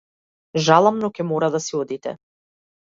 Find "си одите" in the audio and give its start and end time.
1.69-2.17